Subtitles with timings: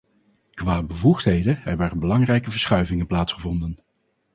[0.53, 3.77] Qua bevoegdheden hebben er belangrijke verschuivingen plaatsgevonden.